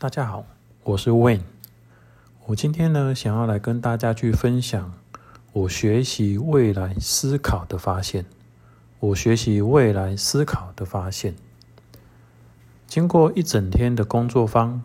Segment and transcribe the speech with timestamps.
[0.00, 0.46] 大家好，
[0.82, 1.42] 我是 Wayne。
[2.46, 4.94] 我今天呢，想要来跟大家去分享
[5.52, 8.24] 我学习未来思考的发现。
[8.98, 11.34] 我学习未来思考的发现，
[12.86, 14.82] 经过一整天的工作坊，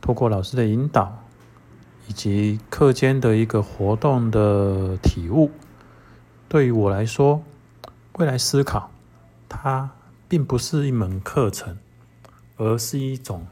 [0.00, 1.24] 透过老师的引导，
[2.06, 5.50] 以及课间的一个活动的体悟，
[6.48, 7.42] 对于我来说，
[8.12, 8.92] 未来思考
[9.48, 9.90] 它
[10.28, 11.76] 并不是一门课程，
[12.56, 13.44] 而是一种。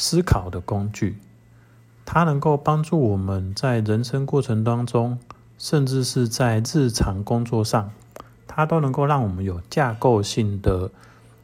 [0.00, 1.18] 思考的工具，
[2.04, 5.18] 它能够帮助我们在人生过程当中，
[5.58, 7.90] 甚至是在日常工作上，
[8.46, 10.92] 它都能够让我们有架构性的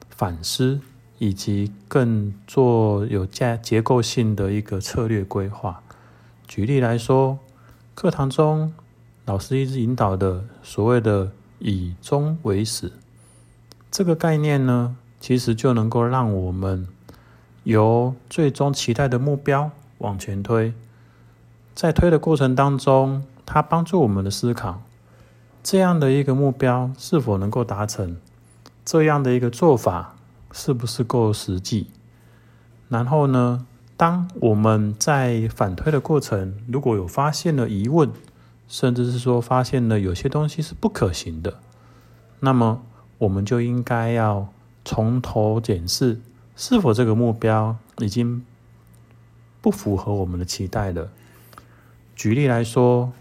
[0.09, 0.81] 反思，
[1.19, 5.83] 以及更做有架结构性的一个策略规划。
[6.47, 7.41] 举例来说，
[7.97, 8.73] 课堂中
[9.25, 12.93] 老师一直引导的所谓的“以终为始”
[13.91, 16.87] 这个概念呢，其实就能够让我们。
[17.65, 20.73] 由最终期待的目标往前推，
[21.75, 24.83] 在推的过程当中，它帮助我们的思考，
[25.63, 28.17] 这样的一个目标是否能够达成？
[28.85, 30.15] 这样的一个做法
[30.53, 31.87] 是不是够实际？
[32.91, 38.11] 然后呢，当我们在反推的过程，如果有发现了疑问，
[38.69, 41.55] 甚至是说发现了有些东西是不可行的，
[42.41, 42.83] 那么
[43.17, 44.49] 我们就应该要
[44.85, 46.21] 从头检视。
[46.57, 48.45] 是否这个目标已经
[49.61, 51.11] 不符合我们的期待了？
[52.15, 53.13] 举例来说，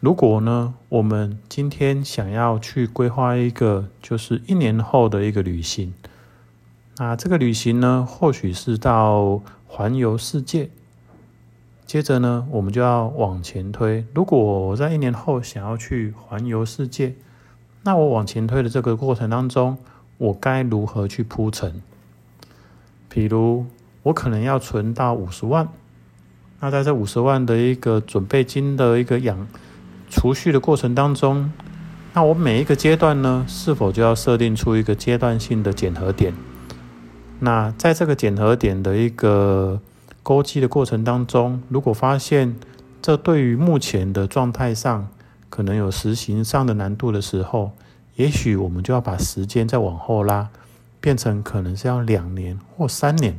[0.00, 5.92] 如果呢，我们今天想要去规划一个就是一年后的一个旅行，
[6.96, 10.70] 那这个旅行呢，或许是到环游世界。
[11.84, 14.06] 接着呢，我们就要往前推。
[14.14, 17.14] 如果我在一年后想要去环游世界，
[17.82, 19.76] 那我往前推的这个过程当中，
[20.16, 21.82] 我该如何去铺陈？
[23.08, 23.66] 比如，
[24.02, 25.68] 我可能要存到五十万，
[26.60, 29.46] 那在这五十万的一个准备金的一个养
[30.10, 31.52] 储蓄的过程当中，
[32.14, 36.34] 那我每一个阶段呢，是否就要设定出一个阶段性的检核点？
[37.40, 39.80] 那在这个检核点的一个
[40.22, 42.56] 勾稽的过程当中，如果发现
[43.00, 45.08] 这对于目前的状态上
[45.48, 47.72] 可能有实行上的难度的时候，
[48.16, 50.48] 也许我们就要把时间再往后拉。
[51.00, 53.38] 变成可能是要两年或三年，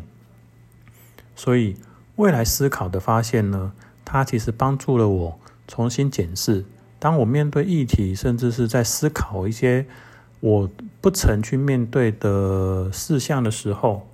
[1.36, 1.76] 所以
[2.16, 3.74] 未来思考的发现呢，
[4.06, 6.64] 它其实帮助了我重新检视。
[7.00, 9.86] 当我面对议题，甚至是在思考一些
[10.40, 10.70] 我
[11.02, 14.08] 不曾去面对的事项的时候，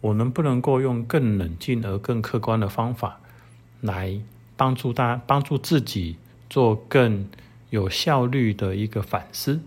[0.00, 3.20] 我能不能够用更冷静而更客观的方法
[3.80, 4.20] 来
[4.56, 6.16] 帮助大帮助自己
[6.48, 7.28] 做更
[7.70, 9.60] 有效率的一个反思？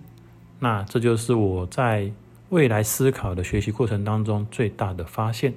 [0.59, 2.11] 那这就是我在。
[2.49, 5.53] 未来思考的学习过程当中，最大的发现。